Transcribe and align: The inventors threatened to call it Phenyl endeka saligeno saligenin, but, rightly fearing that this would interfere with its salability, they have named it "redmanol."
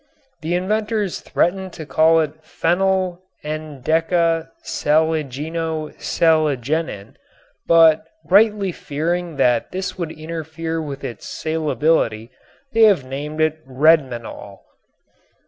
The 0.41 0.55
inventors 0.55 1.19
threatened 1.21 1.73
to 1.73 1.85
call 1.85 2.21
it 2.21 2.43
Phenyl 2.43 3.19
endeka 3.45 4.49
saligeno 4.63 5.93
saligenin, 5.99 7.17
but, 7.67 8.07
rightly 8.25 8.71
fearing 8.71 9.35
that 9.35 9.71
this 9.71 9.99
would 9.99 10.11
interfere 10.13 10.81
with 10.81 11.03
its 11.03 11.27
salability, 11.27 12.31
they 12.73 12.85
have 12.85 13.05
named 13.05 13.41
it 13.41 13.63
"redmanol." 13.67 14.61